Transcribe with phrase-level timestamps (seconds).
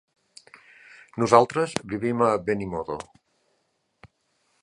[1.23, 2.97] Nosaltres vivim a Benimodo.